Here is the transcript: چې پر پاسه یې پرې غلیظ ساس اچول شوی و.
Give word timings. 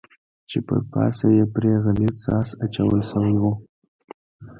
چې 0.49 0.57
پر 0.67 0.79
پاسه 0.91 1.27
یې 1.37 1.45
پرې 1.53 1.71
غلیظ 1.83 2.15
ساس 2.25 2.49
اچول 2.65 2.99
شوی 3.11 3.35
و. 3.43 3.45